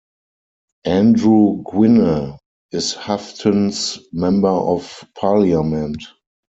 [0.87, 2.39] Andrew Gwynne
[2.71, 6.01] is Haughton's Member of Parliament.